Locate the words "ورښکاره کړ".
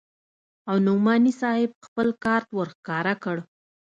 2.57-3.37